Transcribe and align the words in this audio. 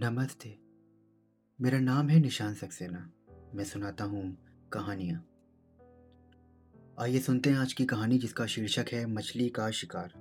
नमस्ते 0.00 0.58
मेरा 1.60 1.78
नाम 1.78 2.08
है 2.08 2.20
निशान 2.20 2.54
सक्सेना। 2.54 3.12
मैं 3.54 3.64
सुनाता 3.64 4.04
हूँ 4.04 4.38
कहानियाँ। 4.72 5.26
आइए 7.00 7.18
सुनते 7.18 7.50
हैं 7.50 7.56
आज 7.56 7.72
की 7.72 7.86
कहानी 7.86 8.18
जिसका 8.18 8.46
शीर्षक 8.46 8.86
है 8.92 9.06
मछली 9.06 9.48
का 9.48 9.70
शिकार। 9.70 10.12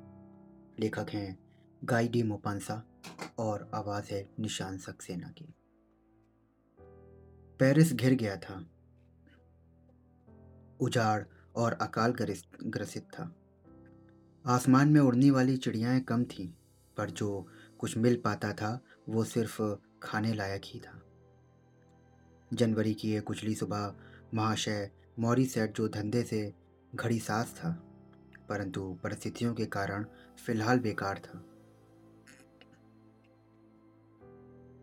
लेखक 0.80 1.06
हैं 1.10 1.40
गाई 1.84 2.08
डी 2.08 2.24
मोपांसा 2.24 3.02
और 3.40 3.72
आवाज़ 3.74 4.06
है 4.12 4.30
निशान 4.40 4.78
सक्सेना 4.78 5.28
की। 5.28 5.54
पेरिस 7.60 7.94
घिर 7.94 8.14
गया 8.14 8.38
था। 8.38 8.70
उजाड़ 10.80 11.24
और 11.56 11.74
अकाल 11.74 12.12
ग्रसित 12.64 13.04
था। 13.04 13.36
आसमान 14.46 14.90
में 14.90 15.02
उड़ने 15.02 15.32
वाली 15.32 15.58
चिड़ियाएँ 15.58 16.02
कम 16.02 16.24
थीं, 16.24 16.54
पर 16.98 17.10
जो 17.10 17.48
कुछ 17.80 17.98
मिल 17.98 18.22
पाता 18.26 18.54
था 18.54 18.82
वो 19.10 19.24
सिर्फ़ 19.24 19.62
खाने 20.04 20.34
लायक 20.34 20.62
ही 20.66 20.80
था। 20.80 21.04
जनवरी 22.54 22.94
की 22.94 23.16
एक 23.16 23.30
उजली 23.30 23.56
सुबह 23.56 23.96
महाशय 24.34 24.92
मौरी 25.20 25.46
सेठ 25.46 25.72
जो 25.72 25.88
धंधे 25.88 26.24
से 26.24 26.54
घड़ी 26.96 27.20
सास 27.20 27.54
था, 27.54 27.72
परंतु 28.50 28.98
परिस्थितियों 29.04 29.54
के 29.54 29.66
कारण 29.66 30.06
फ़िलहाल 30.46 30.80
बेकार 30.80 31.20
था। 31.20 31.44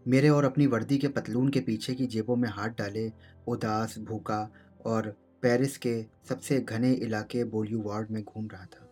मेरे 0.08 0.28
और 0.28 0.44
अपनी 0.44 0.66
वर्दी 0.66 0.98
के 0.98 1.08
पतलून 1.08 1.48
के 1.48 1.60
पीछे 1.60 1.94
की 1.94 2.06
जेबों 2.06 2.36
में 2.36 2.48
हाथ 2.48 2.68
डाले 2.68 3.12
उदास, 3.48 3.98
भूखा 3.98 4.52
और 4.84 5.16
पेरिस 5.42 5.78
के 5.78 6.06
सबसे 6.28 6.60
घने 6.60 6.92
इलाके 6.92 7.44
बोलियो 7.44 7.80
वार्ड 7.80 8.10
में 8.10 8.24
घूम 8.24 8.48
रहा 8.52 8.64
था। 8.64 8.90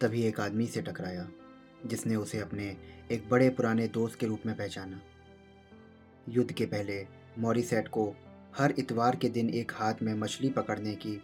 तभी 0.00 0.22
एक 0.22 0.40
आदमी 0.40 0.66
से 0.66 0.82
टकराया। 0.82 1.28
जिसने 1.86 2.16
उसे 2.16 2.38
अपने 2.38 2.76
एक 3.10 3.28
बड़े 3.30 3.48
पुराने 3.50 3.88
दोस्त 3.88 4.18
के 4.18 4.26
रूप 4.26 4.40
में 4.46 4.56
पहचाना। 4.56 5.00
युद्ध 6.28 6.52
के 6.52 6.66
पहले, 6.66 7.06
मॉरिसेट 7.38 7.88
को 7.88 8.16
हर 8.56 8.74
इतवार 8.78 9.16
के 9.16 9.28
दिन 9.28 9.50
एक 9.50 9.72
हाथ 9.74 9.94
में 10.02 10.14
मछली 10.14 10.50
पकड़ने 10.50 10.94
की 10.94 11.22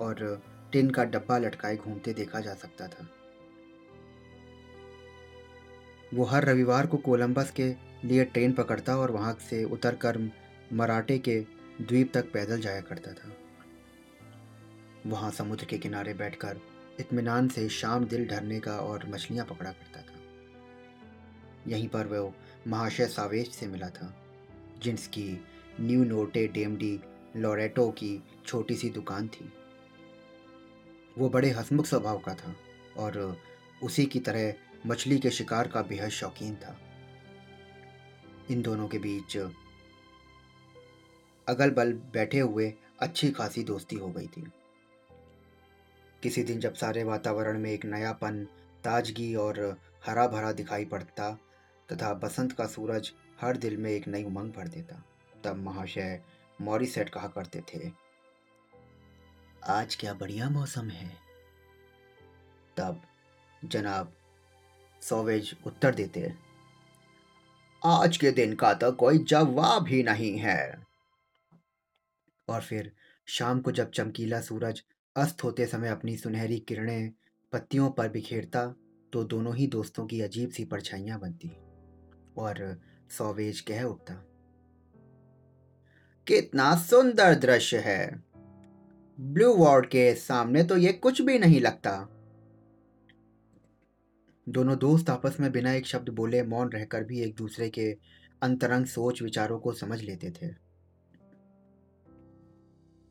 और 0.00 0.42
टिन 0.72 0.90
का 0.90 1.04
डब्बा 1.04 1.38
लटकाए 1.38 1.76
घूमते 1.76 2.12
देखा 2.12 2.40
जा 2.40 2.54
सकता 2.54 2.88
था। 2.88 3.08
वो 6.14 6.24
हर 6.24 6.44
रविवार 6.44 6.86
को 6.86 6.96
कोलंबस 6.96 7.50
के 7.50 7.74
लिए 8.04 8.24
ट्रेन 8.24 8.52
पकड़ता 8.52 8.96
और 8.96 9.10
वहाँ 9.10 9.36
से 9.50 9.64
उतरकर 9.64 10.18
मराठे 10.72 11.18
के 11.18 11.40
द्वीप 11.80 12.10
तक 12.14 12.32
पैदल 12.32 12.60
जाया 12.60 12.80
करता 12.80 13.12
था। 13.12 13.32
वहाँ 15.06 15.30
समुद्र 15.30 15.64
के 15.64 15.78
किनारे 15.78 16.14
बैठकर 16.14 16.60
इत्मीनान 16.98 17.48
से 17.48 17.68
शाम 17.68 18.04
दिल 18.04 18.26
ढरने 18.26 18.60
का 18.60 18.76
और 18.76 19.08
मछलियाँ 19.08 19.46
पकड़ा 19.46 19.70
करता 19.70 20.02
था। 20.02 20.18
यहीं 21.68 21.88
पर 21.88 22.06
वह 22.06 22.32
महाशय 22.68 23.06
सावेश 23.06 23.48
से 23.48 23.66
मिला 23.66 23.88
था, 23.88 24.14
जिनकी 24.82 25.44
न्यू 25.80 26.04
नोटे 26.04 26.46
डेमडी 26.48 27.00
लोरेटो 27.36 27.88
की 27.90 28.22
छोटी 28.46 28.74
सी 28.74 28.90
दुकान 28.90 29.28
थी। 29.28 29.52
वो 31.18 31.28
बड़े 31.28 31.50
हसमुख 31.50 31.86
स्वभाव 31.86 32.18
का 32.18 32.34
था 32.34 32.54
और 32.96 33.38
उसी 33.82 34.06
की 34.06 34.20
तरह 34.20 34.54
मछली 34.86 35.18
के 35.18 35.30
शिकार 35.30 35.68
का 35.68 35.82
बेहद 35.82 36.08
शौकीन 36.08 36.54
था। 36.54 36.78
इन 38.50 38.62
दोनों 38.62 38.88
के 38.88 38.98
बीच 38.98 39.36
अगल 41.48 41.70
बल 41.70 41.92
बैठे 41.92 42.38
हुए 42.38 42.72
अच्छी 43.00 43.30
खासी 43.30 43.62
दोस्ती 43.62 43.96
हो 43.96 44.08
गई 44.08 44.26
थी। 44.26 44.42
किसी 46.22 46.42
दिन 46.42 46.60
जब 46.60 46.74
सारे 46.74 47.04
वातावरण 47.04 47.58
में 47.58 47.70
एक 47.70 47.84
नयापन, 47.84 48.44
ताजगी 48.84 49.34
और 49.34 49.58
हरा 50.06 50.26
भरा 50.26 50.52
दिखाई 50.52 50.84
पड़ता 50.84 51.30
तथा 51.88 52.12
बसंत 52.14 52.52
का 52.52 52.66
सूरज 52.66 53.12
हर 53.40 53.56
दिल 53.56 53.76
में 53.76 53.90
एक 53.90 54.08
नई 54.08 54.24
उमंग 54.24 54.52
भर 54.52 54.68
देता, 54.68 55.02
तब 55.44 55.56
महाशय 55.56 56.20
मॉरिसेट 56.58 57.08
कहा 57.08 57.28
करते 57.28 57.62
थे, 57.68 57.90
आज 59.62 59.96
क्या 59.96 60.14
बढ़िया 60.14 60.48
मौसम 60.50 60.88
है। 60.88 61.08
तब 62.76 63.00
जनाब 63.62 64.12
सोवेज 65.02 65.54
उत्तर 65.66 65.94
देते, 65.94 66.32
आज 67.82 68.16
के 68.16 68.30
दिन 68.30 68.54
का 68.54 68.72
तो 68.74 68.92
कोई 68.92 69.18
जवाब 69.24 69.86
ही 69.86 70.02
नहीं 70.02 70.36
है। 70.38 70.84
और 72.48 72.60
फिर 72.60 72.92
शाम 73.28 73.60
को 73.60 73.72
जब 73.72 73.90
चमकीला 73.90 74.40
सूरज 74.40 74.82
अस्त 75.20 75.42
होते 75.44 75.66
समय 75.66 75.88
अपनी 75.88 76.16
सुनहरी 76.16 76.58
किरणें 76.58 77.10
पत्तियों 77.52 77.90
पर 77.90 78.08
बिखेरता 78.08 78.64
तो 79.12 79.24
दोनों 79.24 79.54
ही 79.56 79.66
दोस्तों 79.66 80.06
की 80.06 80.20
अजीब 80.20 80.50
सी 80.50 80.64
परछाइयाँ 80.64 81.18
बनती 81.20 81.48
और 82.38 82.80
सौवेज 83.10 83.60
कह 83.60 83.82
उठता, 83.82 84.14
कितना 86.26 86.74
सुंदर 86.76 87.34
दृश्य 87.34 87.78
है। 87.78 88.22
ब्लू 89.18 89.54
वार्ड 89.56 89.86
के 89.86 90.14
सामने 90.14 90.62
तो 90.64 90.76
ये 90.76 90.92
कुछ 90.92 91.20
भी 91.22 91.38
नहीं 91.38 91.60
लगता। 91.60 91.92
दोनों 94.46 94.78
दोस्त 94.78 95.10
आपस 95.10 95.36
में 95.40 95.50
बिना 95.52 95.72
एक 95.72 95.86
शब्द 95.86 96.08
बोले 96.08 96.42
मौन 96.42 96.70
रहकर 96.70 97.04
भी 97.04 97.20
एक 97.22 97.34
दूसरे 97.36 97.68
के 97.68 97.90
अंतरंग 98.42 98.86
सोच 98.86 99.22
विचारों 99.22 99.58
को 99.58 99.72
समझ 99.72 100.00
लेते 100.02 100.30
थे। 100.32 100.69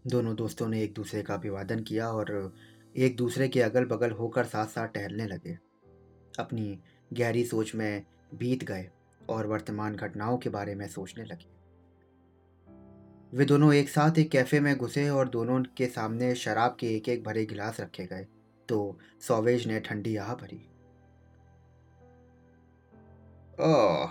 दोनों 0.09 0.35
दोस्तों 0.35 0.67
ने 0.67 0.81
एक 0.83 0.93
दूसरे 0.93 1.21
का 1.23 1.33
अभिवादन 1.33 1.79
किया 1.79 2.09
और 2.09 2.53
एक 2.95 3.15
दूसरे 3.15 3.47
के 3.47 3.61
अगल 3.61 3.85
बगल 3.85 4.11
होकर 4.11 4.43
साथ 4.43 4.67
साथ 4.67 4.87
टहलने 4.87 5.27
लगे। 5.27 5.57
अपनी 6.39 6.79
गहरी 7.13 7.43
सोच 7.45 7.75
में 7.75 8.03
बीत 8.35 8.63
गए 8.63 8.89
और 9.29 9.47
वर्तमान 9.47 9.95
घटनाओं 9.95 10.37
के 10.37 10.49
बारे 10.49 10.75
में 10.75 10.87
सोचने 10.87 11.23
लगे। 11.23 11.47
वे 13.33 13.45
दोनों 13.45 13.73
एक 13.73 13.89
साथ 13.89 14.17
एक 14.17 14.31
कैफ़े 14.31 14.59
में 14.59 14.75
घुसे 14.77 15.09
और 15.09 15.29
दोनों 15.29 15.63
के 15.77 15.87
सामने 15.87 16.33
शराब 16.35 16.77
के 16.79 16.95
एक 16.95 17.09
एक 17.09 17.23
भरे 17.23 17.45
गिलास 17.45 17.79
रखे 17.79 18.05
गए 18.05 18.27
तो 18.69 18.97
सौवेज 19.21 19.67
ने 19.67 19.79
ठंडी 19.79 20.15
आह 20.15 20.33
भरी। 20.33 20.61
ओह, 23.59 24.09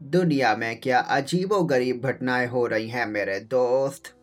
दुनिया 0.00 0.54
में 0.56 0.80
क्या 0.80 0.98
अजीबो 0.98 1.62
गरीब 1.64 2.06
घटनाएँ 2.06 2.46
हो 2.46 2.66
रही 2.66 2.88
हैं 2.88 3.06
मेरे 3.06 3.38
दोस्त। 3.40 4.14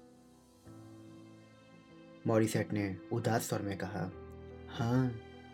मॉरिसेट 2.28 2.74
ने 2.74 2.98
उदास 3.12 3.50
स्वर 3.50 3.62
में 3.62 3.78
कहा 3.78 4.12
हाँ 4.70 5.12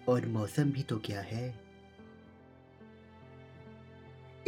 और 0.07 0.25
मौसम 0.25 0.63
भी 0.63 0.81
तो 0.81 0.97
क्या 0.97 1.22
है? 1.22 1.63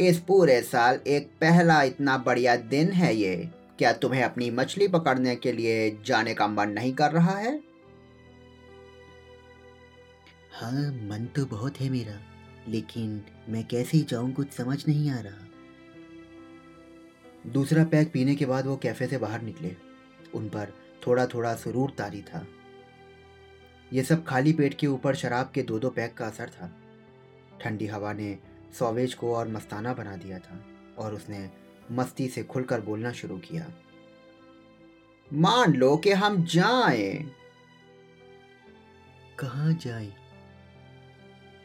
इस 0.00 0.18
पूरे 0.20 0.62
साल 0.62 1.00
एक 1.06 1.26
पहला 1.40 1.82
इतना 1.82 2.18
बढ़िया 2.18 2.56
दिन 2.56 2.90
है 2.92 3.14
ये। 3.14 3.50
क्या 3.78 3.92
तुम्हें 3.92 4.22
अपनी 4.22 4.50
मछली 4.50 4.88
पकड़ने 4.88 5.36
के 5.36 5.52
लिए 5.52 5.98
जाने 6.06 6.34
का 6.34 6.46
मन 6.46 6.68
नहीं 6.68 6.92
कर 6.94 7.12
रहा 7.12 7.36
है? 7.36 7.62
हाँ 10.52 10.92
मन 11.08 11.28
तो 11.36 11.46
बहुत 11.46 11.80
है 11.80 11.88
मेरा, 11.90 12.20
लेकिन 12.68 13.22
मैं 13.48 13.66
कैसे 13.66 13.98
जाऊँ 13.98 14.32
कुछ 14.32 14.52
समझ 14.52 14.88
नहीं 14.88 15.10
आ 15.10 15.20
रहा। 15.20 15.46
दूसरा 17.52 17.84
पैक 17.84 18.12
पीने 18.12 18.34
के 18.34 18.46
बाद 18.46 18.66
वो 18.66 18.76
कैफ़े 18.76 19.06
से 19.06 19.18
बाहर 19.18 19.42
निकले। 19.42 19.76
उन 20.34 20.48
पर 20.48 20.85
थोड़ा 21.06 21.26
थोड़ा 21.26 21.54
सुरूर 21.54 21.90
तारी 21.90 22.22
था। 22.22 22.46
ये 23.92 24.02
सब 24.02 24.24
खाली 24.24 24.52
पेट 24.52 24.74
के 24.74 24.86
ऊपर 24.86 25.14
शराब 25.14 25.50
के 25.54 25.62
दो 25.62 25.78
दो 25.78 25.90
पैक 25.90 26.14
का 26.14 26.26
असर 26.26 26.50
था। 26.50 26.76
ठंडी 27.60 27.86
हवा 27.86 28.12
ने 28.12 28.38
सौवेज 28.78 29.14
को 29.14 29.34
और 29.34 29.48
मस्ताना 29.48 29.94
बना 29.94 30.16
दिया 30.16 30.38
था 30.38 30.64
और 30.98 31.14
उसने 31.14 31.50
मस्ती 31.92 32.28
से 32.28 32.42
खुलकर 32.42 32.80
बोलना 32.80 33.12
शुरू 33.12 33.38
किया। 33.38 33.66
मान 35.32 35.74
लो 35.74 35.96
कि 35.96 36.12
हम 36.12 36.44
जाएँ। 36.44 37.30
कहा 39.38 39.72
जाए? 39.72 40.12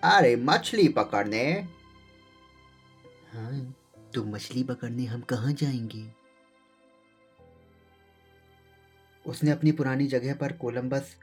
अरे 0.03 0.35
मछली 0.35 0.87
पकड़ने। 0.87 1.67
हाँ 3.33 3.75
तो 4.13 4.23
मछली 4.23 4.63
पकड़ने 4.63 5.05
हम 5.05 5.21
कहा 5.21 5.51
जाएँगे? 5.51 6.20
उसने 9.25 9.51
अपनी 9.51 9.71
पुरानी 9.71 10.07
जगह 10.07 10.35
पर 10.35 10.51
कोलंबस 10.51 11.15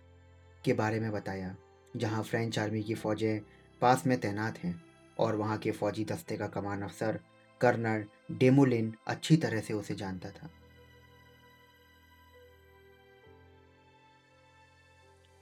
के 0.64 0.72
बारे 0.72 1.00
में 1.00 1.12
बताया, 1.12 1.56
जहाँ 1.96 2.22
फ्रेंच 2.22 2.58
आर्मी 2.58 2.82
की 2.82 2.94
फ़ौजें 2.94 3.40
पास 3.80 4.06
में 4.06 4.20
तैनात 4.20 4.58
हैं 4.58 4.82
और 5.18 5.36
वहाँ 5.36 5.58
के 5.58 5.70
फौजी 5.70 6.04
दस्ते 6.04 6.36
का 6.36 6.46
कमान 6.46 6.82
अफसर 6.82 7.20
कर्नल 7.60 8.04
डेमोलिन 8.30 8.94
अच्छी 9.06 9.36
तरह 9.36 9.60
से 9.60 9.74
उसे 9.74 9.94
जानता 9.94 10.30
था। 10.30 10.50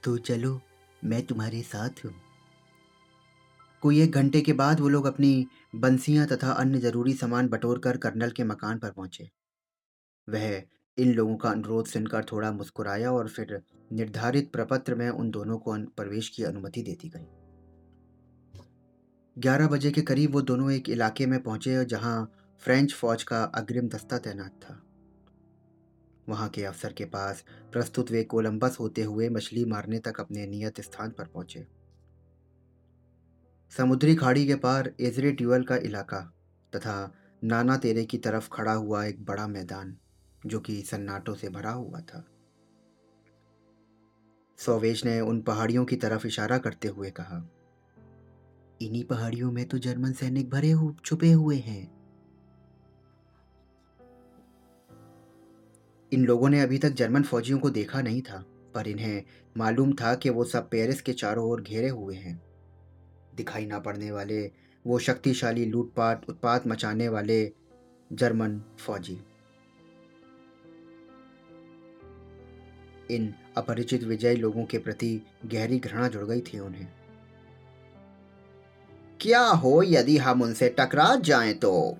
तो 0.03 0.17
चलो, 0.17 0.61
मैं 1.03 1.25
तुम्हारे 1.25 1.61
साथ 1.61 2.05
हूँ। 2.05 2.13
कोई 3.81 4.01
एक 4.01 4.11
घंटे 4.11 4.41
के 4.41 4.53
बाद 4.53 4.79
वो 4.79 4.89
लोग 4.89 5.05
अपनी 5.05 5.47
बंसियाँ 5.75 6.27
तथा 6.27 6.51
अन्य 6.51 6.79
ज़रूरी 6.79 7.13
सामान 7.13 7.47
बटोर 7.47 7.79
कर 7.79 7.97
कर्नल 7.97 8.31
के 8.31 8.43
मकान 8.43 8.79
पर 8.79 8.91
पहुँचे। 8.91 9.29
वह 10.27 10.63
इन 10.99 11.13
लोगों 11.13 11.35
का 11.35 11.49
अनुरोध 11.49 11.85
सुनकर 11.85 12.23
थोड़ा 12.23 12.51
मुस्कुराया 12.51 13.11
और 13.11 13.27
फिर 13.27 13.61
निर्धारित 13.93 14.51
प्रपत्र 14.51 14.95
में 14.95 15.09
उन 15.09 15.29
दोनों 15.31 15.57
को 15.57 15.77
प्रवेश 15.77 16.29
की 16.29 16.43
अनुमति 16.43 16.81
दे 16.81 16.91
दी 16.91 17.09
गई। 17.09 17.27
ग्यारह 19.37 19.67
बजे 19.67 19.91
के 19.91 20.01
करीब 20.01 20.33
वो 20.33 20.41
दोनों 20.41 20.71
एक 20.71 20.89
इलाके 20.89 21.25
में 21.25 21.43
पहुँचे 21.43 21.85
जहाँ 21.85 22.31
फ्रेंच 22.59 22.93
फौज 22.93 23.23
का 23.23 23.43
अग्रिम 23.43 23.87
दस्ता 23.87 24.17
तैनात 24.17 24.59
था। 24.63 24.83
वहाँ 26.29 26.49
के 26.49 26.63
अफसर 26.63 26.93
के 26.93 27.05
पास 27.05 27.43
प्रस्तुत 27.71 28.11
वे 28.11 28.23
कोलंबस 28.23 28.77
होते 28.79 29.03
हुए 29.03 29.29
मछली 29.29 29.65
मारने 29.65 29.99
तक 29.99 30.19
अपने 30.19 30.47
नियत 30.47 30.81
स्थान 30.81 31.11
पर 31.11 31.25
पहुँचे। 31.25 31.67
समुद्री 33.77 34.15
खाड़ी 34.15 34.47
के 34.47 34.55
पार 34.55 34.93
एजरे 34.99 35.31
ट्यूअल 35.31 35.63
का 35.63 35.75
इलाका 35.75 36.19
तथा 36.75 37.13
नाना 37.43 37.77
तेरे 37.77 38.05
की 38.05 38.17
तरफ़ 38.17 38.49
खड़ा 38.51 38.73
हुआ 38.73 39.05
एक 39.05 39.25
बड़ा 39.25 39.47
मैदान। 39.47 39.97
जो 40.47 40.59
कि 40.59 40.81
सन्नाटों 40.81 41.33
से 41.35 41.49
भरा 41.49 41.71
हुआ 41.71 41.99
था। 42.01 42.23
सोवेज 44.59 45.01
ने 45.05 45.19
उन 45.21 45.41
पहाड़ियों 45.41 45.85
की 45.85 45.95
तरफ़ 45.95 46.27
इशारा 46.27 46.57
करते 46.57 46.87
हुए 46.87 47.09
कहा, 47.09 47.37
इन्हीं 48.81 49.03
पहाड़ियों 49.03 49.51
में 49.51 49.65
तो 49.65 49.77
जर्मन 49.77 50.11
सैनिक 50.11 50.49
भरे 50.49 50.71
हुए 50.71 50.93
छुपे 51.05 51.31
हुए 51.31 51.57
हैं। 51.57 51.81
इन 56.11 56.25
लोगों 56.25 56.49
ने 56.49 56.61
अभी 56.61 56.77
तक 56.77 56.89
जर्मन 56.89 57.23
फौजियों 57.23 57.59
को 57.59 57.69
देखा 57.69 58.01
नहीं 58.01 58.21
था, 58.21 58.43
पर 58.75 58.87
इन्हें 58.87 59.23
मालूम 59.57 59.93
था 59.93 60.13
कि 60.15 60.29
वो 60.29 60.43
सब 60.43 60.69
पेरिस 60.69 61.01
के 61.01 61.13
चारों 61.13 61.45
ओर 61.45 61.61
घेरे 61.61 61.89
हुए 61.89 62.15
हैं। 62.15 62.41
दिखाई 63.35 63.65
ना 63.65 63.79
पड़ने 63.79 64.11
वाले 64.11 64.51
वो 64.85 64.99
शक्तिशाली 64.99 65.65
लूटपाट, 65.65 66.29
उत्पात 66.29 66.67
मचाने 66.67 67.07
वाले 67.09 67.51
जर्मन 68.11 68.61
फौजी। 68.79 69.19
इन 73.11 73.33
अपरिचित 73.57 74.03
विजयी 74.03 74.35
लोगों 74.35 74.65
के 74.65 74.77
प्रति 74.77 75.09
गहरी 75.45 75.79
घृणा 75.79 76.07
जुड़ 76.07 76.25
गई 76.25 76.41
थी 76.41 76.59
उन्हें। 76.59 76.87
क्या 79.19 79.41
हो 79.41 79.81
यदि 79.83 80.17
हम 80.17 80.41
उनसे 80.41 80.69
टकरा 80.79 81.15
जाएँ 81.15 81.53
तो? 81.53 81.97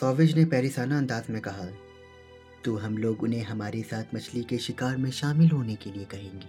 सौविज 0.00 0.36
ने 0.38 0.44
पेरिसाना 0.44 0.98
अंदाज 0.98 1.30
में 1.30 1.40
कहा 1.40 1.66
तो 2.64 2.76
हम 2.76 2.98
लोग 2.98 3.22
उन्हें 3.22 3.42
हमारे 3.42 3.82
साथ 3.82 4.14
मछली 4.14 4.42
के 4.42 4.58
शिकार 4.58 4.96
में 4.96 5.10
शामिल 5.10 5.50
होने 5.50 5.74
के 5.74 5.90
लिए 5.90 6.04
कहेंगे। 6.04 6.48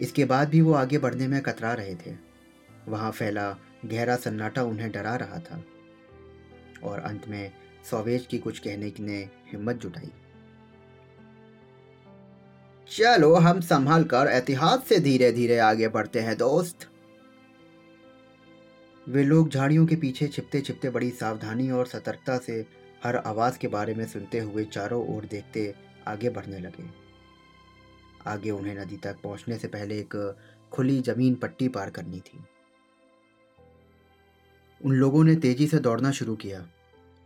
इसके 0.00 0.24
बाद 0.24 0.48
भी 0.48 0.60
वो 0.60 0.72
आगे 0.72 0.98
बढ़ने 0.98 1.26
में 1.28 1.40
कतरा 1.42 1.72
रहे 1.72 1.94
थे। 1.96 2.14
वहाँ 2.88 3.10
फैला 3.12 3.50
गहरा 3.84 4.16
सन्नाटा 4.16 4.62
उन्हें 4.62 4.90
डरा 4.92 5.14
रहा 5.16 5.38
था। 5.38 5.62
और 6.84 6.98
अंत 6.98 7.28
में 7.28 7.52
सौवेज 7.90 8.26
की 8.26 8.38
कुछ 8.38 8.58
कहने 8.58 8.90
की 8.90 9.02
ने 9.02 9.18
हिम्मत 9.52 9.76
जुटाई। 9.76 10.10
चलो, 12.90 13.34
हम 13.34 13.60
संभाल 13.60 14.04
कर 14.04 14.26
एहतियात 14.26 14.84
से 14.84 14.98
धीरे 14.98 15.32
धीरे 15.32 15.58
आगे 15.58 15.88
बढ़ते 15.88 16.20
हैं, 16.20 16.36
दोस्त। 16.36 16.88
वे 19.08 19.24
लोग 19.24 19.48
झाड़ियों 19.48 19.86
के 19.86 19.96
पीछे 19.96 20.28
छिपते 20.28 20.60
छिपते 20.60 20.90
बड़ी 20.90 21.10
सावधानी 21.10 21.70
और 21.70 21.86
सतर्कता 21.86 22.38
से 22.38 22.66
हर 23.04 23.16
आवाज़ 23.16 23.58
के 23.58 23.68
बारे 23.68 23.94
में 23.94 24.06
सुनते 24.06 24.38
हुए 24.38 24.64
चारों 24.64 25.16
ओर 25.16 25.24
देखते 25.24 25.74
आगे 26.08 26.30
बढ़ने 26.30 26.58
लगे। 26.58 26.84
आगे 28.26 28.50
उन्हें 28.50 28.74
नदी 28.74 28.96
तक 28.96 29.16
पहुँचने 29.24 29.58
से 29.58 29.68
पहले 29.68 29.98
एक 29.98 30.36
खुली 30.72 31.00
ज़मीन 31.00 31.34
पट्टी 31.34 31.68
पार 31.68 31.90
करनी 31.90 32.20
थी। 32.20 32.38
उन 34.84 34.92
लोगों 34.92 35.24
ने 35.24 35.36
तेज़ी 35.36 35.66
से 35.66 35.78
दौड़ना 35.78 36.10
शुरू 36.10 36.36
किया। 36.36 36.68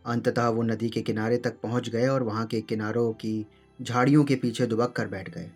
अंततः 0.07 0.49
वो 0.49 0.63
नदी 0.63 0.89
के 0.89 1.03
किनारे 1.03 1.37
तक 1.37 1.61
पहुँच 1.61 1.89
गए 1.89 2.07
और 2.07 2.23
वहाँ 2.23 2.47
के 2.47 2.61
किनारों 2.61 3.13
की 3.13 3.47
झाड़ियों 3.83 4.25
के 4.25 4.37
पीछे 4.37 4.67
दुबक 4.67 4.93
कर 4.93 5.09
बैठ 5.09 5.31
गए। 5.31 5.51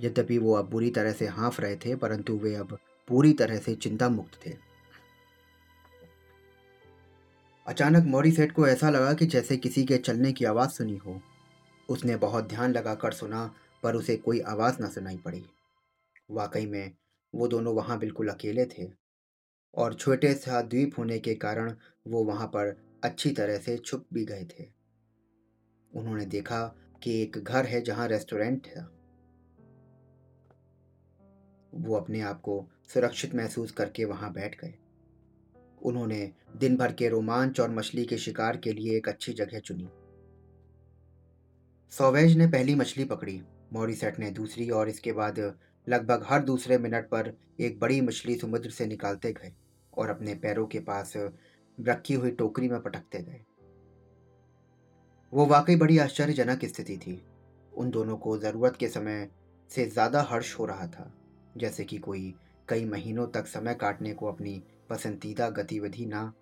यद्यपि 0.00 0.38
वो 0.38 0.54
अब 0.54 0.70
बुरी 0.70 0.90
तरह 0.90 1.12
से 1.12 1.26
हाँफ 1.26 1.60
रहे 1.60 1.76
थे, 1.76 1.96
परंतु 1.96 2.36
वे 2.36 2.54
अब 2.54 2.78
पूरी 3.08 3.32
तरह 3.32 3.58
से 3.58 3.74
चिंता 3.74 4.08
मुक्त 4.08 4.46
थे। 4.46 4.56
अचानक 7.66 8.04
मौरी 8.06 8.32
सेठ 8.32 8.52
को 8.52 8.66
ऐसा 8.66 8.90
लगा 8.90 9.12
कि 9.12 9.26
जैसे 9.26 9.56
किसी 9.56 9.84
के 9.84 9.98
चलने 9.98 10.32
की 10.32 10.44
आवाज़ 10.44 10.70
सुनी 10.70 10.96
हो। 10.96 11.20
उसने 11.88 12.16
बहुत 12.16 12.48
ध्यान 12.48 12.72
लगाकर 12.72 13.12
सुना, 13.12 13.54
पर 13.82 13.96
उसे 13.96 14.16
कोई 14.16 14.40
आवाज़ 14.40 14.82
न 14.82 14.88
सुनाई 14.88 15.16
पड़ी। 15.16 15.44
वाकई 16.30 16.66
में, 16.66 16.92
वो 17.34 17.48
दोनों 17.48 17.74
वहाँ 17.74 17.98
बिल्कुल 17.98 18.28
अकेले 18.28 18.64
थे। 18.64 19.07
और 19.74 19.94
छोटे 19.94 20.34
सा 20.34 20.62
द्वीप 20.62 20.98
होने 20.98 21.18
के 21.18 21.34
कारण 21.34 21.74
वो 22.06 22.24
वहाँ 22.24 22.46
पर 22.46 22.76
अच्छी 23.04 23.30
तरह 23.30 23.58
से 23.58 23.76
छुप 23.76 24.06
भी 24.14 24.24
गए 24.24 24.44
थे। 24.44 24.64
उन्होंने 25.92 26.26
देखा 26.26 26.66
कि 27.02 27.22
एक 27.22 27.38
घर 27.38 27.66
है 27.66 27.80
जहाँ 27.80 28.08
रेस्टोरेंट 28.08 28.66
था 28.66 28.90
वो 31.74 31.94
अपने 31.94 32.20
आप 32.20 32.40
को 32.40 32.64
सुरक्षित 32.94 33.34
महसूस 33.34 33.72
करके 33.72 34.04
वहाँ 34.04 34.32
बैठ 34.32 34.60
गए। 34.60 34.74
उन्होंने 35.82 36.32
दिन 36.56 36.76
भर 36.76 36.92
के 36.92 37.08
रोमांच 37.08 37.60
और 37.60 37.70
मछली 37.70 38.04
के 38.04 38.18
शिकार 38.18 38.56
के 38.56 38.72
लिए 38.72 38.96
एक 38.96 39.08
अच्छी 39.08 39.32
जगह 39.32 39.58
चुनी। 39.58 39.88
सोवेज 41.92 42.36
ने 42.36 42.46
पहली 42.46 42.74
मछली 42.74 43.04
पकड़ी, 43.04 43.42
मॉरिसेट 43.72 44.18
ने 44.18 44.30
दूसरी 44.30 44.68
और 44.70 44.88
इसके 44.88 45.12
बाद 45.12 45.38
लगभग 45.88 46.24
हर 46.28 46.42
दूसरे 46.42 46.78
मिनट 46.78 47.08
पर 47.08 47.32
एक 47.60 47.78
बड़ी 47.80 48.00
मछली 48.00 48.34
समुद्र 48.36 48.70
से 48.70 48.86
निकालते 48.86 49.32
गए 49.32 49.52
और 49.92 50.10
अपने 50.10 50.34
पैरों 50.34 50.66
के 50.66 50.80
पास 50.80 51.12
रखी 51.78 52.14
हुई 52.14 52.30
टोकरी 52.30 52.68
में 52.68 52.80
पटकते 52.82 53.18
गए। 53.18 53.40
वो 55.32 55.46
वाकई 55.46 55.76
बड़ी 55.76 55.98
आश्चर्यजनक 55.98 56.64
स्थिति 56.64 56.96
थी। 56.96 57.22
उन 57.72 57.90
दोनों 57.90 58.16
को 58.16 58.36
ज़रूरत 58.38 58.76
के 58.76 58.88
समय 58.88 59.28
से 59.70 59.86
ज़्यादा 59.86 60.22
हर्ष 60.22 60.54
हो 60.58 60.64
रहा 60.64 60.86
था, 60.86 61.12
जैसे 61.56 61.84
कि 61.84 61.98
कोई 61.98 62.34
कई 62.68 62.84
महीनों 62.84 63.26
तक 63.26 63.46
समय 63.46 63.74
काटने 63.74 64.12
को 64.12 64.26
अपनी 64.26 64.62
पसंदीदा 64.90 65.48
गतिविधि 65.50 66.06
ना 66.06 66.32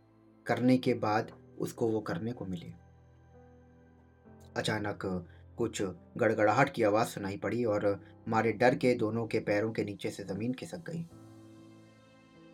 करने 0.47 0.77
के 0.79 0.95
बाद 0.97 1.31
उसको 1.59 1.89
वो 1.89 2.01
करने 2.01 2.33
को 2.33 2.45
मिले। 2.45 2.73
अचानक 4.57 5.05
कुछ 5.58 5.82
गड़गड़ाहट 6.17 6.73
की 6.73 6.82
आवाज़ 6.82 7.08
सुनाई 7.08 7.37
पड़ी 7.37 7.64
और 7.64 8.00
मारे 8.29 8.53
डर 8.53 8.75
के 8.75 8.94
दोनों 8.94 9.26
के 9.26 9.38
पैरों 9.41 9.73
के 9.73 9.85
नीचे 9.85 10.11
से 10.11 10.25
ज़मीन 10.25 10.53
खिसक 10.53 10.91
गई। 10.91 11.05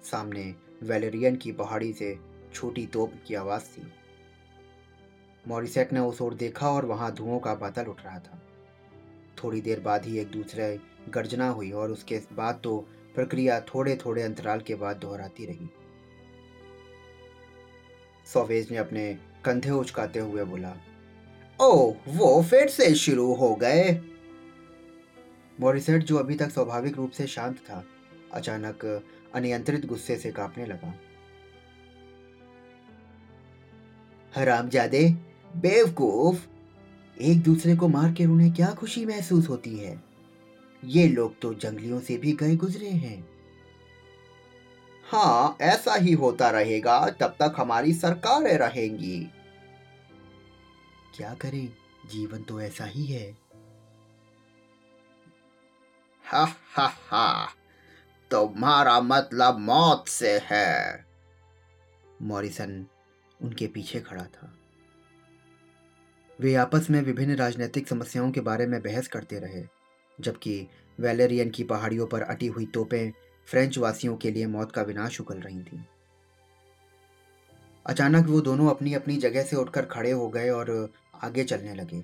सामने 0.03 0.55
वेलेरियन 0.83 1.37
की 1.37 1.53
पहाड़ी 1.53 1.93
से 1.93 2.19
छोटी 2.55 2.87
तोप 2.87 3.13
की 3.27 3.35
आवाज़ 3.35 3.63
थी। 3.63 3.93
मॉरिसेट 5.49 5.93
ने 5.93 6.01
उस 6.01 6.23
ओर 6.23 6.35
देखा 6.35 6.71
और 6.71 6.85
वहाँ 6.85 7.13
धुओं 7.15 7.39
का 7.39 7.55
बादल 7.55 7.87
उठ 7.87 8.05
रहा 8.05 8.19
था। 8.19 8.41
थोड़ी 9.45 9.61
देर 9.61 9.81
बाद 9.81 10.07
ही 10.07 10.19
एक 10.19 10.31
दूसरे 10.31 10.79
गर्जना 11.09 11.49
हुई 11.49 11.71
और 11.71 11.91
उसके 11.91 12.21
बाद 12.33 12.61
तो 12.65 12.79
प्रक्रिया 13.15 13.61
थोड़े 13.61 13.97
थोड़े 13.97 14.23
अंतराल 14.23 14.61
के 14.61 14.75
बाद 14.75 14.97
दोहराती 14.97 15.47
रही। 15.47 15.69
सोवेज 18.27 18.71
ने 18.71 18.77
अपने 18.77 19.19
कंधे 19.45 19.71
उचकाते 19.71 20.19
हुए 20.19 20.45
बोला 20.45 20.75
ओ 21.61 21.93
वो 22.09 22.43
फिर 22.43 22.69
से 22.69 22.95
शुरू 22.95 23.35
हो 23.35 23.55
गए। 23.55 24.01
मॉरिसेट 25.61 26.03
जो 26.03 26.17
अभी 26.17 26.35
तक 26.35 26.51
स्वाभाविक 26.51 26.97
रूप 26.97 27.11
से 27.11 27.27
शांत 27.27 27.57
था, 27.57 27.85
अचानक 28.33 29.05
अनियंत्रित 29.35 29.87
गुस्से 29.87 30.17
से 30.17 30.33
कांपने 30.33 30.67
लगा। 30.67 30.95
हरामजादे, 34.37 35.09
बेवकूफ़ 35.57 36.47
एक 37.21 37.43
दूसरे 37.43 37.77
को 37.77 37.89
मार 37.89 38.13
के 38.13 38.27
उन्हें 38.27 38.53
क्या 38.53 38.71
खुशी 38.71 39.07
महसूस 39.07 39.49
होती 39.49 39.77
है? 39.79 40.03
ये 40.85 41.09
लोग 41.09 41.41
तो 41.41 41.55
जंगलियों 41.55 42.01
से 42.01 42.17
भी 42.17 42.33
गए 42.33 42.57
गुजरे 42.57 42.89
हैं। 42.89 43.29
हाँ 45.09 45.57
ऐसा 45.61 45.95
ही 45.95 46.13
होता 46.13 46.51
रहेगा, 46.51 47.09
तब 47.11 47.37
तक 47.41 47.55
हमारी 47.57 47.95
सरकारें 47.95 48.59
रहेंगी। 48.59 49.31
क्या 51.15 51.35
करें? 51.35 51.73
जीवन 52.07 52.43
तो 52.43 52.61
ऐसा 52.61 52.85
ही 52.85 53.07
है। 53.07 53.37
हा 56.25 56.45
हा 56.73 56.87
हा। 56.87 57.49
तुम्हारा 58.31 59.01
मतलब 59.01 59.59
मौत 59.59 60.09
से 60.09 60.39
है। 60.39 61.07
मॉरिसन 62.23 62.87
उनके 63.43 63.67
पीछे 63.67 64.01
खड़ा 64.01 64.25
था। 64.25 64.59
वे 66.41 66.55
आपस 66.55 66.87
में 66.91 67.03
विभिन्न 67.03 67.37
राजनीतिक 67.37 67.89
समस्याओं 67.89 68.31
के 68.31 68.41
बारे 68.41 68.67
में 68.67 68.83
बहस 68.83 69.09
करते 69.09 69.39
रहे, 69.39 69.65
जबकि 70.21 70.69
वैलेरियन 71.01 71.51
की 71.51 71.65
पहाड़ियों 71.65 72.07
पर 72.07 72.23
अटी 72.23 72.47
हुई 72.47 72.67
तोपें 72.67 73.13
फ्रेंच 73.47 73.79
वासियों 73.79 74.17
के 74.17 74.31
लिए 74.31 74.47
मौत 74.47 74.73
का 74.73 74.83
विनाश 74.83 75.21
उगल 75.21 75.41
रही 75.41 75.63
थीं। 75.63 75.85
अचानक 77.87 78.27
वो 78.27 78.41
दोनों 78.41 78.71
अपनी 78.71 78.95
अपनी 78.95 79.17
जगह 79.17 79.43
से 79.43 79.57
उठकर 79.57 79.85
खड़े 79.85 80.11
हो 80.11 80.29
गए 80.29 80.51
और 80.51 80.93
आगे 81.23 81.45
चलने 81.45 81.75
लगे। 81.75 82.03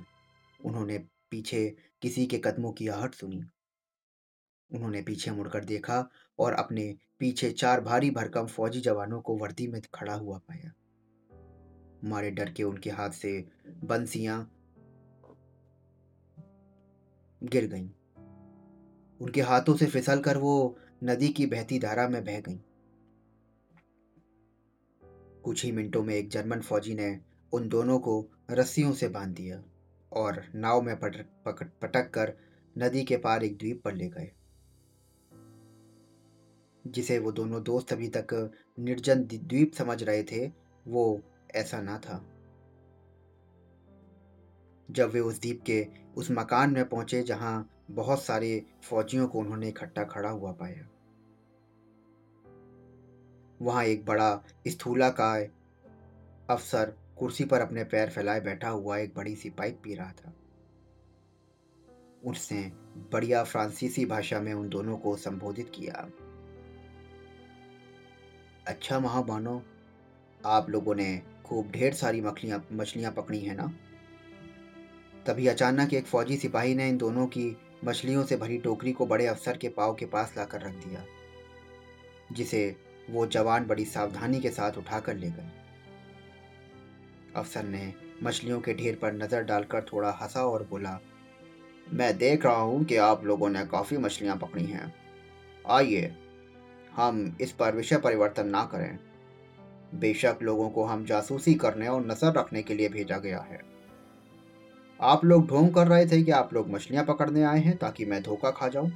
उन्होंने 0.64 0.98
पीछे 1.30 1.76
किसी 2.02 2.26
के 2.26 2.38
कदमों 2.38 2.72
की 2.72 2.88
आहट 2.88 3.14
सुनी। 3.14 3.42
उन्होंने 4.74 5.02
पीछे 5.02 5.30
मुड़कर 5.30 5.64
देखा 5.64 6.10
और 6.38 6.52
अपने 6.52 6.96
पीछे 7.18 7.50
चार 7.50 7.80
भारी 7.80 8.10
भरकम 8.10 8.46
फौजी 8.46 8.80
जवानों 8.80 9.20
को 9.20 9.36
वर्दी 9.36 9.66
में 9.66 9.82
खड़ा 9.94 10.14
हुआ 10.14 10.38
पाया। 10.38 10.72
मारे 12.04 12.30
डर 12.30 12.50
के 12.50 12.62
उनके 12.62 12.90
हाथ 12.90 13.10
से 13.10 13.48
बंसियाँ 13.84 14.54
गिर 17.44 17.66
गईं। 17.66 17.90
उनके 19.20 19.40
हाथों 19.40 19.76
से 19.76 19.86
फिसल 19.86 20.20
कर 20.20 20.36
वो 20.36 20.78
नदी 21.04 21.28
की 21.28 21.46
बहती 21.46 21.78
धारा 21.78 22.08
में 22.08 22.24
बह 22.24 22.40
गईं। 22.40 22.58
कुछ 25.48 25.64
ही 25.64 25.72
मिनटों 25.72 26.02
में 26.02 26.14
एक 26.14 26.28
जर्मन 26.28 26.60
फौजी 26.60 26.94
ने 26.94 27.20
उन 27.52 27.68
दोनों 27.68 27.98
को 27.98 28.14
रस्सियों 28.50 28.92
से 28.92 29.08
बाँध 29.08 29.34
दिया 29.34 29.62
और 30.12 30.42
नाव 30.54 30.80
में 30.82 30.96
पटक 31.00 31.62
पटक 31.82 32.10
कर 32.10 32.32
नदी 32.78 33.04
के 33.04 33.16
पार 33.16 33.44
एक 33.44 33.56
द्वीप 33.56 33.80
पर 33.84 33.94
ले 33.94 34.08
गए, 34.08 34.30
जिसे 36.86 37.18
वो 37.18 37.32
दोनों 37.32 37.62
दोस्त 37.62 37.92
अभी 37.92 38.08
तक 38.08 38.52
निर्जन 38.78 39.24
द्वीप 39.24 39.72
समझ 39.72 40.02
रहे 40.02 40.22
थे, 40.22 40.46
वो 40.86 41.20
ऐसा 41.54 41.80
ना 41.82 41.98
था। 41.98 42.22
जब 44.90 45.10
वे 45.10 45.20
उस 45.20 45.40
द्वीप 45.40 45.62
के 45.66 45.86
उस 46.16 46.30
मकान 46.30 46.72
में 46.72 46.88
पहुँचे 46.88 47.22
जहाँ 47.22 47.70
बहुत 47.90 48.22
सारे 48.22 48.66
फौजियों 48.82 49.28
को 49.28 49.38
उन्होंने 49.38 49.68
इकट्ठा 49.68 50.04
खड़ा 50.04 50.30
हुआ 50.30 50.52
पाया। 50.52 50.88
वहाँ 53.62 53.84
एक 53.84 54.04
बड़ा 54.04 54.44
स्थूला 54.68 55.08
का 55.10 55.32
अफसर 56.50 56.92
कुर्सी 57.18 57.44
पर 57.44 57.60
अपने 57.60 57.84
पैर 57.84 58.10
फैलाए 58.10 58.40
बैठा 58.40 58.68
हुआ 58.68 58.98
एक 58.98 59.14
बड़ी 59.14 59.34
सी 59.36 59.50
पाइप 59.50 59.80
पी 59.84 59.94
रहा 59.94 60.12
था। 60.12 60.32
उसने 62.24 62.60
बढ़िया 63.12 63.42
फ्रांसीसी 63.44 64.04
भाषा 64.06 64.40
में 64.40 64.52
उन 64.54 64.68
दोनों 64.68 64.96
को 64.96 65.16
संबोधित 65.16 65.70
किया। 65.74 66.08
अच्छा 68.66 68.98
महाबानो, 69.00 69.62
आप 70.46 70.70
लोगों 70.70 70.94
ने 70.94 71.22
खूब 71.44 71.70
ढेर 71.70 71.94
सारी 71.94 72.20
मछलियाँ 72.20 72.64
मछलियाँ 72.72 73.12
पकड़ी 73.12 73.40
हैं 73.40 73.56
ना? 73.56 73.72
तभी 75.26 75.46
अचानक 75.46 75.94
एक 75.94 76.06
फौजी 76.06 76.36
सिपाही 76.36 76.74
ने 76.74 76.88
इन 76.88 76.96
दोनों 76.96 77.26
की 77.26 77.56
मछलियों 77.84 78.24
से 78.24 78.36
भरी 78.36 78.58
टोकरी 78.58 78.92
को 78.92 79.06
बड़े 79.06 79.26
अफसर 79.26 79.56
के 79.56 79.68
पाव 79.68 79.94
के 79.94 80.06
पास 80.06 80.34
लाकर 80.36 80.60
रख 80.60 80.74
दिया, 80.86 81.04
जिसे 82.32 82.76
वो 83.10 83.26
जवान 83.26 83.66
बड़ी 83.66 83.84
सावधानी 83.84 84.40
के 84.40 84.50
साथ 84.50 84.78
उठाकर 84.78 85.16
ले 85.16 85.30
गए। 85.30 85.50
अफसर 87.36 87.64
ने 87.64 87.92
मछलियों 88.22 88.60
के 88.60 88.74
ढेर 88.74 88.98
पर 89.02 89.12
नज़र 89.14 89.42
डालकर 89.42 89.84
थोड़ा 89.92 90.10
हंसा 90.22 90.44
और 90.44 90.66
बोला, 90.70 90.98
मैं 91.88 92.16
देख 92.18 92.44
रहा 92.44 92.54
हूँ 92.54 92.84
कि 92.84 92.96
आप 92.98 93.24
लोगों 93.24 93.48
ने 93.48 93.64
काफ़ी 93.66 93.96
मछलियाँ 93.96 94.36
पकड़ी 94.36 94.64
हैं। 94.64 94.92
आइए, 95.70 96.14
हम 96.96 97.36
इस 97.40 97.52
पर 97.52 97.76
विषय 97.76 97.96
परिवर्तन 97.96 98.48
ना 98.48 98.62
करें। 98.64 98.98
बेशक 99.94 100.38
लोगों 100.42 100.68
को 100.70 100.84
हम 100.84 101.04
जासूसी 101.04 101.54
करने 101.54 101.88
और 101.88 102.06
नज़र 102.06 102.32
रखने 102.32 102.62
के 102.62 102.74
लिए 102.74 102.88
भेजा 102.88 103.18
गया 103.18 103.38
है। 103.40 103.60
आप 105.00 105.24
लोग 105.24 105.46
ढोंग 105.46 105.72
कर 105.74 105.86
रहे 105.86 106.06
थे 106.06 106.22
कि 106.22 106.30
आप 106.30 106.52
लोग 106.54 106.70
मछलियाँ 106.70 107.04
पकड़ने 107.04 107.42
आए 107.42 107.60
हैं 107.60 107.76
ताकि 107.76 108.04
मैं 108.04 108.22
धोखा 108.22 108.50
खा 108.50 108.68
जाऊँ। 108.68 108.90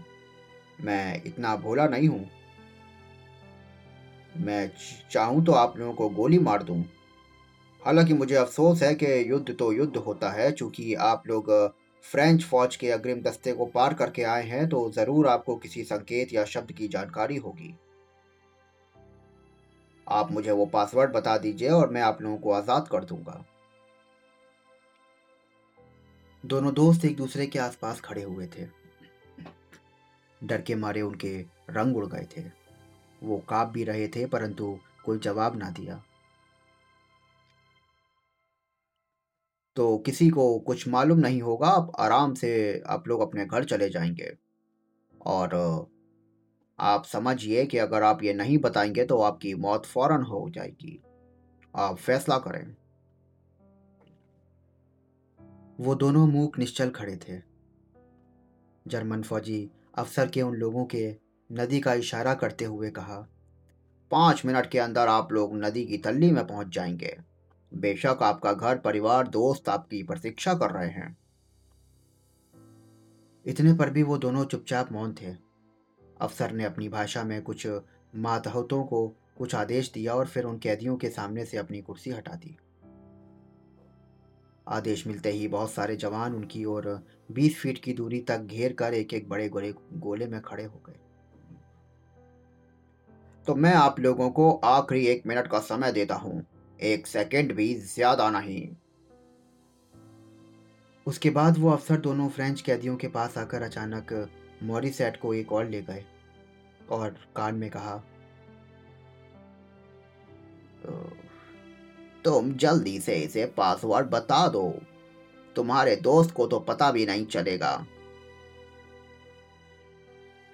मैं 0.81 1.23
इतना 1.25 1.55
भोला 1.57 1.87
नहीं 1.89 2.09
हूँ। 2.09 2.25
मैं 4.37 4.71
चाहूँ 5.11 5.45
तो 5.45 5.53
आप 5.53 5.77
लोगों 5.79 5.93
को 5.95 6.09
गोली 6.11 6.39
मार 6.39 6.63
दूँ। 6.63 6.83
हालाँकि 7.83 8.15
मुझे 8.15 8.35
अफसोस 8.35 8.83
है 8.83 8.95
कि 8.95 9.07
युद्ध 9.31 9.55
तो 9.55 9.73
युद्ध 9.73 9.97
होता 9.97 10.31
है, 10.31 10.51
चूँकि 10.53 10.95
आप 10.95 11.23
लोग 11.27 11.51
फ्रेंच 12.05 12.45
फौज 12.45 12.77
के 12.77 12.91
अग्रिम 12.91 13.21
दस्ते 13.23 13.53
को 13.53 13.67
पार 13.67 13.95
करके 13.95 14.23
आए 14.25 14.45
हैं 14.45 14.69
तो 14.69 14.91
ज़रूर 14.91 15.27
आपको 15.29 15.57
किसी 15.57 15.85
संकेत 15.85 16.33
या 16.33 16.45
शब्द 16.45 16.73
की 16.73 16.89
जानकारी 16.89 17.37
होगी। 17.37 17.75
आप 20.07 20.33
मुझे 20.33 20.51
वो 20.51 20.67
पासवर्ड 20.67 21.13
बता 21.13 21.37
दीजिए 21.39 21.69
और 21.69 21.91
मैं 21.91 22.03
आप 22.03 22.23
लोगों 22.23 22.37
को 22.37 22.53
आज़ाद 22.53 22.89
कर 22.89 23.05
दूँगा। 23.05 23.45
दोनों 26.45 26.73
दोस्त 26.75 27.05
एक 27.05 27.17
दूसरे 27.17 27.47
के 27.47 27.59
आसपास 27.59 28.01
खड़े 28.01 28.23
हुए 28.23 28.47
थे। 28.49 28.67
डर 30.41 30.61
के 30.61 30.75
मारे 30.75 31.01
उनके 31.01 31.37
रंग 31.71 31.97
उड़ 31.97 32.07
गए 32.07 32.27
थे। 32.37 32.43
वो 33.23 33.39
काप 33.39 33.69
भी 33.69 33.85
रहे 33.85 34.09
थे, 34.09 34.27
परंतु 34.27 34.79
कोई 35.05 35.19
जवाब 35.19 35.57
ना 35.57 35.71
दिया। 35.71 36.03
तो 39.77 39.99
किसी 39.99 40.31
को 40.31 40.59
कुछ 40.59 40.89
मालूम 40.89 41.19
नहीं 41.19 41.43
होगा 41.43 41.67
आप 41.67 41.93
आराम 41.99 42.35
से 42.35 42.83
आप 42.87 43.09
लोग 43.09 43.21
अपने 43.21 43.47
घर 43.47 43.65
चले 43.65 43.91
जाएँगे। 43.91 44.37
और, 45.27 45.87
आप 46.81 47.05
समझिए 47.05 47.67
कि 47.67 47.79
अगर 47.79 48.03
आप 48.03 48.23
ये 48.23 48.35
नहीं 48.35 48.59
बताएँगे 48.59 49.05
तो 49.05 49.19
आपकी 49.19 49.55
मौत 49.55 49.87
फ़ौरन 49.87 50.23
हो 50.23 50.51
जाएगी। 50.51 51.03
आप 51.77 51.97
फैसला 51.97 52.39
करें। 52.39 52.77
वो 55.81 55.95
दोनों 55.95 56.27
मूक 56.27 56.59
निश्चल 56.59 56.91
खड़े 56.91 57.17
थे। 57.17 57.43
जर्मन 58.87 59.23
फौजी 59.23 59.71
अफसर 59.95 60.29
के 60.29 60.43
उन 60.43 60.55
लोगों 60.55 60.85
के 60.85 61.22
नदी 61.53 61.81
का 61.81 61.95
इशारा 61.95 62.35
करते 62.35 62.65
हुए 62.65 62.91
कहा, 62.91 63.29
पाँच 64.11 64.45
मिनट 64.45 64.67
के 64.67 64.79
अंदर 64.79 65.09
आप 65.09 65.33
लोग 65.33 65.57
नदी 65.57 65.87
की 65.87 65.99
तल्ली 65.99 66.31
में 66.31 66.47
पहुँच 66.47 66.69
जाएँगे। 66.69 67.19
बेशक 67.75 68.19
आपका 68.23 68.53
घर 68.53 68.79
परिवार, 68.79 69.29
दोस्त 69.29 69.69
आपकी 69.69 70.03
प्रतीक्षा 70.03 70.55
कर 70.55 70.71
रहे 70.71 70.89
हैं। 70.89 71.19
इतने 73.47 73.75
पर 73.75 73.91
भी 73.91 74.03
वो 74.03 74.19
दोनों 74.19 74.45
चुपचाप 74.45 74.93
मौन 74.93 75.13
थे। 75.13 75.37
अफसर 76.21 76.53
ने 76.53 76.65
अपनी 76.65 76.89
भाषा 76.89 77.25
में 77.25 77.43
कुछ 77.43 77.67
मातहतों 78.17 78.85
को 78.85 79.09
कुछ 79.09 79.55
आदेश 79.55 79.93
दिया 79.93 80.15
और 80.15 80.27
फिर 80.27 80.45
उन 80.45 80.59
कैदियों 80.59 80.97
के 80.97 81.09
सामने 81.11 81.45
से 81.45 81.57
अपनी 81.57 81.81
कुर्सी 81.81 82.11
हटा 82.11 82.33
दी। 82.33 82.57
आदेश 84.69 85.07
मिलते 85.07 85.31
ही 85.31 85.49
बहुत 85.49 85.71
सारे 85.71 85.97
जवान 85.97 86.35
उनकी 86.35 86.65
ओर 86.65 87.07
20 87.33 87.59
फीट 87.61 87.79
की 87.79 87.93
दूरी 87.93 88.21
तक 88.21 88.39
घेर 88.39 88.73
कर 88.73 88.95
एक 88.95 89.15
एक 89.15 89.29
बड़े 89.29 89.49
गोले 89.49 89.73
गोले 89.93 90.27
में 90.27 90.41
खड़े 90.41 90.65
हो 90.65 90.83
गए। 90.87 90.99
तो 93.47 93.55
मैं 93.55 93.73
आप 93.75 93.99
लोगों 94.01 94.29
को 94.31 94.51
आखिरी 94.65 95.07
एक 95.07 95.23
मिनट 95.27 95.47
का 95.47 95.59
समय 95.61 95.93
देता 95.93 96.15
हूँ। 96.15 96.43
एक 96.81 97.07
सेकंड 97.07 97.53
भी 97.53 97.75
ज़्यादा 97.75 98.29
नहीं। 98.31 98.69
उसके 101.07 101.31
बाद 101.31 101.59
वो 101.59 101.71
अफसर 101.71 101.97
दोनों 102.01 102.29
फ्रेंच 102.29 102.61
कैदियों 102.61 102.97
के 102.97 103.09
पास 103.09 103.39
आकर 103.39 103.63
अचानक 103.63 104.13
मॉरिसेट 104.63 105.17
को 105.21 105.33
एक 105.35 105.53
और 105.53 105.69
ले 105.69 105.81
गए 105.83 106.05
और 106.91 107.17
कान 107.37 107.55
में 107.55 107.69
कहा 107.71 107.97
तुम 112.25 112.53
जल्दी 112.55 112.99
से 113.01 113.15
इसे 113.17 113.45
पासवर्ड 113.57 114.07
बता 114.07 114.47
दो। 114.49 114.69
तुम्हारे 115.57 115.97
दोस्त 115.97 116.31
को 116.31 116.47
तो 116.47 116.59
पता 116.61 116.91
भी 116.93 117.07
नहीं 117.07 117.27
चलेगा। 117.27 117.75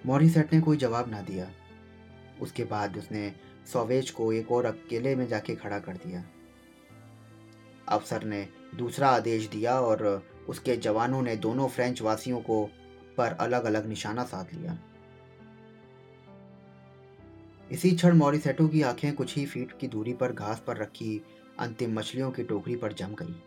मॉरिसेट 0.01 0.53
ने 0.53 0.59
कोई 0.61 0.77
जवाब 0.77 1.09
ना 1.11 1.21
दिया। 1.21 1.49
उसके 2.41 2.63
बाद 2.63 2.97
उसने 2.97 3.35
सोवेज 3.73 4.09
को 4.09 4.33
एक 4.33 4.51
और 4.51 4.65
अकेले 4.65 5.15
में 5.15 5.27
जाके 5.27 5.55
खड़ा 5.55 5.79
कर 5.79 5.93
दिया। 5.93 6.23
अफसर 7.87 8.23
ने 8.23 8.47
दूसरा 8.75 9.09
आदेश 9.09 9.47
दिया 9.47 9.79
और 9.79 10.27
उसके 10.49 10.77
जवानों 10.77 11.21
ने 11.21 11.35
दोनों 11.35 11.67
फ्रेंच 11.67 12.01
वासियों 12.01 12.39
को 12.41 12.69
पर 13.17 13.31
अलग 13.31 13.63
अलग 13.63 13.85
निशाना 13.85 14.23
साध 14.23 14.47
लिया। 14.53 14.79
इसी 17.71 17.91
क्षण 17.91 18.17
मॉरिसेटो 18.17 18.67
की 18.67 18.81
आँखें 18.81 19.15
कुछ 19.15 19.35
ही 19.35 19.45
फीट 19.45 19.79
की 19.79 19.87
दूरी 19.87 20.13
पर 20.13 20.31
घास 20.31 20.63
पर 20.67 20.77
रखी 20.77 21.21
अंतिम 21.59 21.93
मछलियों 21.93 22.31
की 22.31 22.43
टोकरी 22.43 22.75
पर 22.75 22.93
जम 22.93 23.15
गई। 23.21 23.43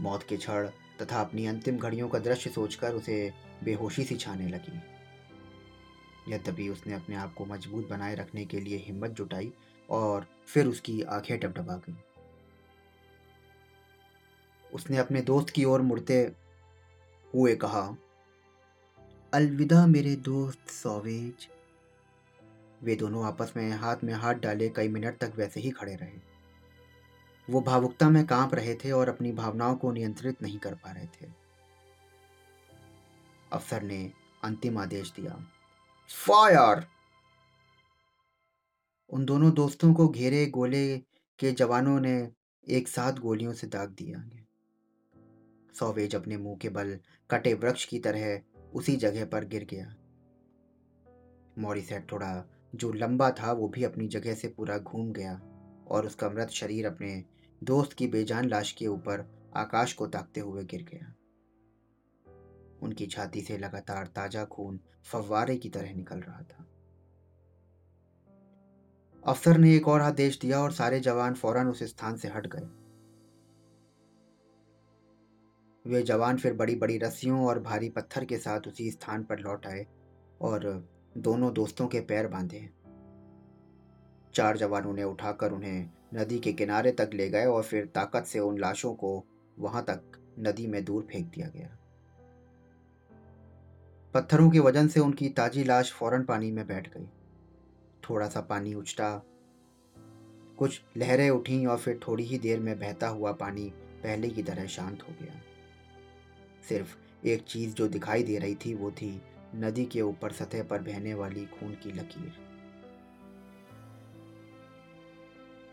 मौत 0.00 0.22
के 0.22 0.36
क्षण 0.36 0.68
तथा 1.02 1.20
अपनी 1.20 1.46
अंतिम 1.46 1.78
घड़ियों 1.78 2.08
का 2.08 2.18
दृश्य 2.18 2.50
सोचकर 2.50 2.92
उसे 2.92 3.32
बेहोशी 3.64 4.04
सी 4.04 4.16
छाने 4.16 4.48
लगी। 4.48 4.80
यद्यपि 6.28 6.68
उसने 6.68 6.94
अपने 6.94 7.16
आप 7.16 7.34
को 7.34 7.44
मज़बूत 7.44 7.88
बनाए 7.88 8.14
रखने 8.14 8.44
के 8.44 8.60
लिए 8.60 8.76
हिम्मत 8.76 9.10
जुटाई 9.10 9.52
और 9.90 10.26
फिर 10.46 10.66
उसकी 10.66 11.02
आँखें 11.02 11.38
टपटपा 11.38 11.76
गईं। 11.76 11.96
उसने 14.72 14.96
अपने 14.96 15.22
दोस्त 15.22 15.50
की 15.50 15.64
ओर 15.64 15.82
मुड़ते 15.82 16.32
हुए 17.34 17.54
कहा, 17.56 17.96
अलविदा 19.34 19.86
मेरे 19.86 20.16
दोस्त 20.16 20.70
सोवेज। 20.70 21.48
वे 22.82 22.96
दोनों 22.96 23.24
आपस 23.24 23.52
में 23.56 23.70
हाथ 23.70 23.96
में 24.04 24.14
हाथ 24.14 24.34
डाले 24.34 24.68
कई 24.68 24.88
मिनट 24.88 25.18
तक 25.18 25.32
वैसे 25.36 25.60
ही 25.60 25.70
खड़े 25.70 25.94
रहे। 25.94 26.18
वो 27.50 27.60
भावुकता 27.60 28.08
में 28.10 28.26
काँप 28.26 28.54
रहे 28.54 28.74
थे 28.74 28.90
और 28.90 29.08
अपनी 29.08 29.32
भावनाओं 29.32 29.76
को 29.76 29.92
नियंत्रित 29.92 30.42
नहीं 30.42 30.58
कर 30.58 30.74
पा 30.74 30.92
रहे 30.92 31.06
थे। 31.06 31.26
अफसर 33.52 33.82
ने 33.82 34.12
अंतिम 34.44 34.78
आदेश 34.78 35.12
दिया। 35.16 35.46
फायर। 36.10 36.84
उन 39.12 39.24
दोनों 39.24 39.52
दोस्तों 39.54 39.92
को 39.94 40.08
घेरे 40.08 40.46
गोले 40.46 40.98
के 41.38 41.52
जवानों 41.52 42.00
ने 42.00 42.30
एक 42.66 42.88
साथ 42.88 43.12
गोलियों 43.12 43.52
से 43.52 43.66
दाग 43.66 43.90
दिया 43.90 44.22
सौवेज 45.74 46.14
अपने 46.14 46.36
मुँह 46.36 46.56
के 46.56 46.68
बल 46.68 46.98
कटे 47.30 47.54
वृक्ष 47.54 47.84
की 47.84 47.98
तरह 47.98 48.40
उसी 48.74 48.96
जगह 48.96 49.24
पर 49.24 49.44
गिर 49.44 49.64
गया। 49.64 49.94
मॉरिसेट 51.58 52.12
थोड़ा 52.12 52.48
जो 52.74 52.92
लंबा 52.92 53.30
था, 53.30 53.52
वो 53.52 53.68
भी 53.68 53.84
अपनी 53.84 54.08
जगह 54.08 54.34
से 54.34 54.48
पूरा 54.48 54.78
घूम 54.78 55.12
गया 55.12 55.40
और 55.88 56.06
उसका 56.06 56.30
मृत 56.30 56.48
शरीर 56.48 56.86
अपने 56.86 57.24
दोस्त 57.62 57.92
की 57.92 58.06
बेजान 58.06 58.48
लाश 58.48 58.72
के 58.72 58.86
ऊपर 58.86 59.28
आकाश 59.56 59.92
को 59.92 60.06
ताकते 60.06 60.40
हुए 60.40 60.64
गिर 60.64 60.82
गया। 60.82 61.12
उनकी 62.82 63.06
छाती 63.06 63.40
से 63.40 63.58
लगातार 63.58 64.06
ताज़ा 64.06 64.44
खून 64.44 64.80
फव्वारे 65.04 65.56
की 65.56 65.68
तरह 65.68 65.94
निकल 65.94 66.20
रहा 66.20 66.42
था। 66.42 66.66
अफसर 69.24 69.58
ने 69.58 69.74
एक 69.76 69.88
और 69.88 70.00
आदेश 70.00 70.38
दिया 70.40 70.60
और 70.62 70.72
सारे 70.72 71.00
जवान 71.00 71.34
फ़ौरन 71.34 71.68
उस 71.68 71.82
स्थान 71.82 72.16
से 72.16 72.28
हट 72.28 72.46
गए। 72.46 72.68
वे 75.84 76.02
जवान 76.02 76.36
फिर 76.36 76.52
बड़ी 76.52 76.74
बड़ी 76.74 76.98
रस्सियों 76.98 77.46
और 77.46 77.60
भारी 77.60 77.88
पत्थर 77.88 78.24
के 78.24 78.38
साथ 78.38 78.60
उसी 78.60 78.90
स्थान 78.90 79.24
पर 79.24 79.38
लौट 79.38 79.66
आए 79.66 79.86
और 80.40 80.88
दोनों 81.16 81.52
दोस्तों 81.52 81.86
के 81.86 82.00
पैर 82.00 82.26
बांधे। 82.26 82.68
चार 84.34 84.56
जवानों 84.56 84.92
ने 84.92 85.04
उठाकर 85.04 85.52
उन्हें 85.52 85.90
नदी 86.14 86.38
के 86.38 86.52
किनारे 86.52 86.92
तक 86.92 87.10
ले 87.14 87.28
गए 87.28 87.44
और 87.44 87.62
फिर 87.62 87.86
ताकत 87.86 88.24
से 88.24 88.38
उन 88.38 88.58
लाशों 88.58 88.94
को 88.94 89.24
वहाँ 89.58 89.84
तक 89.84 90.18
नदी 90.38 90.66
में 90.66 90.84
दूर 90.84 91.02
फेंक 91.02 91.26
दिया 91.26 91.48
गया। 91.48 91.76
पत्थरों 94.16 94.50
के 94.50 94.58
वज़न 94.58 94.88
से 94.88 95.00
उनकी 95.00 95.28
ताजी 95.28 95.64
लाश 95.64 95.92
फ़ौरन 95.92 96.22
पानी 96.22 96.52
में 96.52 96.66
बैठ 96.66 96.96
गई। 96.96 97.06
थोड़ा 98.10 98.28
सा 98.28 98.40
पानी 98.40 98.74
उछटा। 98.74 99.22
कुछ 100.58 100.80
लहरें 100.96 101.30
उठी 101.30 101.66
और 101.66 101.78
फिर 101.78 102.00
थोड़ी 102.08 102.24
ही 102.24 102.38
देर 102.38 102.60
में 102.60 102.78
बहता 102.78 103.08
हुआ 103.08 103.32
पानी 103.32 103.72
पहले 103.76 104.28
की 104.28 104.42
तरह 104.42 104.66
शांत 104.66 105.02
हो 105.02 105.14
गया। 105.22 105.40
सिर्फ़ 106.68 106.96
एक 107.26 107.42
चीज़ 107.42 107.74
जो 107.74 107.88
दिखाई 107.88 108.22
दे 108.22 108.38
रही 108.38 108.54
थी 108.54 108.74
वो 108.74 108.90
थी 108.90 109.22
नदी 109.54 109.84
के 109.84 110.02
ऊपर 110.02 110.32
सतह 110.32 110.62
पर 110.62 110.82
बहने 110.82 111.14
वाली 111.14 111.46
खून 111.46 111.72
की 111.72 111.92
लकीर। 111.92 112.32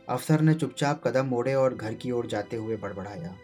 अफसर 0.10 0.42
ने 0.42 0.54
चुपचाप 0.54 1.08
कदम 1.08 1.26
मोड़े 1.26 1.54
और 1.54 1.76
घर 1.76 1.94
की 1.94 2.12
ओर 2.12 2.28
जाते 2.28 2.56
हुए 2.56 2.78
बड़बड़ाया। 2.78 3.38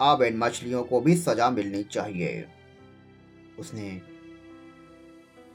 अब 0.00 0.22
इन 0.22 0.36
मछलियों 0.36 0.84
को 0.84 1.00
भी 1.00 1.16
सजा 1.16 1.50
मिलनी 1.50 1.82
चाहिए। 1.82 2.48
उसने 3.58 4.00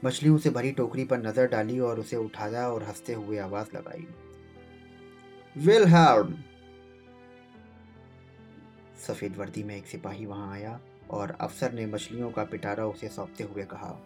मछलियों 0.04 0.38
से 0.38 0.50
भरी 0.50 0.70
टोकरी 0.72 1.04
पर 1.04 1.18
नज़र 1.18 1.46
डाली 1.46 1.78
और 1.80 2.00
उसे 2.00 2.16
उठाया 2.16 2.68
और 2.68 2.82
हँसते 2.82 3.12
हुए 3.12 3.38
आवाज़ 3.38 3.76
लगाई। 3.76 4.06
विलहेल्म 5.56 6.34
सफ़ेद 9.06 9.36
वर्दी 9.36 9.62
में 9.62 9.76
एक 9.76 9.86
सिपाही 9.86 10.26
वहाँ 10.26 10.52
आया 10.52 10.78
और 11.10 11.36
अफसर 11.40 11.72
ने 11.72 11.86
मछलियों 11.86 12.30
का 12.30 12.44
पिटारा 12.44 12.86
उसे 12.86 13.08
सौंपते 13.08 13.44
हुए 13.44 13.64
कहा, 13.64 13.98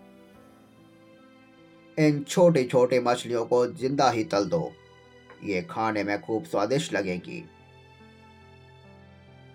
इन 1.97 2.23
छोटे 2.23 2.65
छोटे 2.65 3.01
मछलियों 3.01 3.45
को 3.47 3.67
ज़िंदा 3.67 4.11
ही 4.11 4.25
तल 4.25 4.45
दो। 4.45 4.71
ये 5.45 5.63
खाने 5.63 6.05
में 6.05 6.21
खूब 6.21 6.45
स्वादिष्ट 6.45 6.93
लगेगी। 6.93 7.45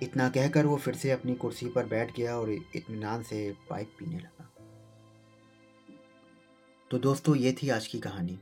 इतना 0.04 0.30
कहकर 0.30 0.66
वो 0.66 0.78
फिर 0.78 0.96
से 0.96 1.12
अपनी 1.12 1.36
कुर्सी 1.36 1.70
पर 1.70 1.86
बैठ 1.86 2.16
गया 2.16 2.38
और 2.38 2.52
इत्मीनान 2.52 3.24
से 3.24 3.56
पाइप 3.70 3.96
पीने 4.00 4.18
लगा। 4.18 4.50
तो 6.92 7.00
दोस्तों, 7.00 7.36
ये 7.36 7.56
थी 7.64 7.70
आज 7.70 7.88
की 7.88 8.00
कहानी। 8.00 8.40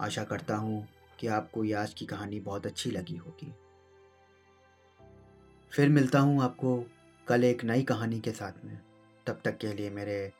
आशा 0.00 0.24
करता 0.24 0.56
हूँ 0.56 0.88
कि 1.18 1.26
आपको 1.26 1.64
ये 1.64 1.72
आज 1.72 1.94
की 1.94 2.06
कहानी 2.06 2.40
बहुत 2.40 2.66
अच्छी 2.66 2.90
लगी 2.90 3.16
होगी। 3.16 3.54
फिर 5.72 5.88
मिलता 5.88 6.18
हूँ 6.18 6.42
आपको 6.42 6.84
कल 7.28 7.44
एक 7.44 7.64
नई 7.64 7.82
कहानी 7.82 8.20
के 8.20 8.30
साथ 8.30 8.64
में। 8.64 8.78
तब 9.26 9.40
तक 9.44 9.58
के 9.58 9.72
लिए 9.72 9.90
मेरे 9.90 10.32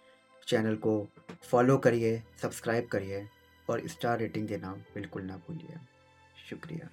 चैनल 0.46 0.76
को 0.76 1.08
फॉलो 1.42 1.78
करिए, 1.78 2.22
सब्सक्राइब 2.42 2.86
करिए 2.86 3.28
और 3.70 3.86
स्टार 3.88 4.18
रेटिंग 4.18 4.48
देना 4.48 4.72
बिल्कुल 4.94 5.22
ना 5.22 5.36
भूलिए। 5.36 5.78
शुक्रिया। 6.50 6.88